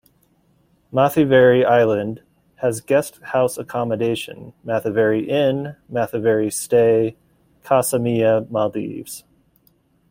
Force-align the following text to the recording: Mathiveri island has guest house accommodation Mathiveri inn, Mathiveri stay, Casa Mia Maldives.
Mathiveri 0.91 1.63
island 1.63 2.23
has 2.55 2.81
guest 2.81 3.21
house 3.21 3.59
accommodation 3.59 4.51
Mathiveri 4.65 5.27
inn, 5.29 5.75
Mathiveri 5.93 6.51
stay, 6.51 7.15
Casa 7.61 7.99
Mia 7.99 8.47
Maldives. 8.49 9.23